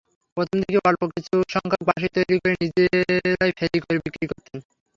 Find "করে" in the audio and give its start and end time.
2.37-2.55, 3.81-3.97